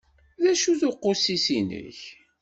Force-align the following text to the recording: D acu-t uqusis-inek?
D 0.41 0.43
acu-t 0.51 0.81
uqusis-inek? 0.89 1.99